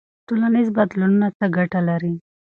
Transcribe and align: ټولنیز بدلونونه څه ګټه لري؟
ټولنیز 0.27 0.67
بدلونونه 0.77 1.27
څه 1.37 1.45
ګټه 1.57 1.79
لري؟ 1.89 2.13